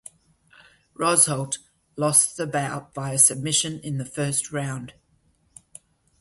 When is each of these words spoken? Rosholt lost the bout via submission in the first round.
Rosholt 0.97 1.59
lost 1.95 2.35
the 2.35 2.47
bout 2.47 2.91
via 2.95 3.19
submission 3.19 3.79
in 3.81 3.99
the 3.99 4.05
first 4.05 4.51
round. 4.51 4.95